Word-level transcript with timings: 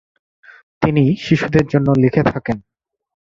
তিনি 0.81 1.03
শিশুদের 1.17 1.65
জন্য 1.67 1.87
লিখে 1.97 2.23
থাকেন। 2.23 2.57